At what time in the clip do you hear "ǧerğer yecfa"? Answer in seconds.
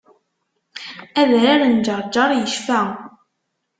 1.85-2.81